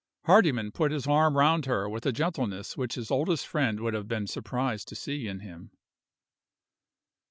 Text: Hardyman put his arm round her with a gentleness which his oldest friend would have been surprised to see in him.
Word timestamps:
Hardyman 0.25 0.71
put 0.71 0.91
his 0.91 1.05
arm 1.05 1.37
round 1.37 1.67
her 1.67 1.87
with 1.87 2.07
a 2.07 2.11
gentleness 2.11 2.75
which 2.75 2.95
his 2.95 3.11
oldest 3.11 3.45
friend 3.45 3.79
would 3.81 3.93
have 3.93 4.07
been 4.07 4.25
surprised 4.25 4.87
to 4.87 4.95
see 4.95 5.27
in 5.27 5.41
him. 5.41 5.69